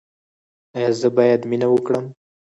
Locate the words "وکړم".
1.69-2.05